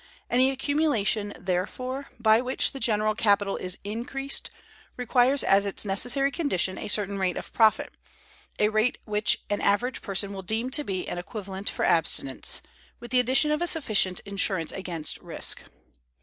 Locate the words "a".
6.79-6.87, 13.61-13.67